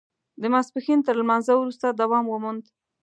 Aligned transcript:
د 0.41 0.43
ماسپښین 0.53 0.99
تر 1.07 1.15
لمانځه 1.21 1.53
وروسته 1.57 1.87
دوام 2.01 2.25
وموند. 2.29 2.63